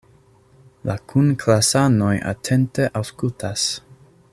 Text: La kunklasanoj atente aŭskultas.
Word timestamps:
La 0.89 0.95
kunklasanoj 1.11 2.11
atente 2.33 2.89
aŭskultas. 3.03 3.69